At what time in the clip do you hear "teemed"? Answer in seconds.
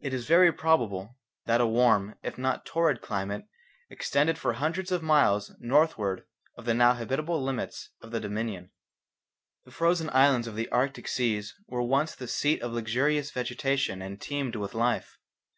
14.18-14.56